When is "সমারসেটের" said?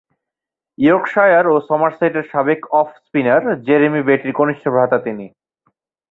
1.69-2.25